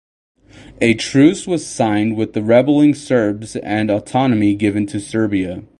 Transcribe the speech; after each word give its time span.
A 0.81 0.95
truce 0.95 1.45
was 1.45 1.63
signed 1.67 2.15
with 2.17 2.33
the 2.33 2.41
rebelling 2.41 2.95
Serbs 2.95 3.55
and 3.57 3.91
autonomy 3.91 4.55
given 4.55 4.87
to 4.87 4.99
Serbia. 4.99 5.61